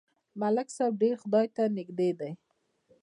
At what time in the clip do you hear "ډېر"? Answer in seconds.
1.01-1.15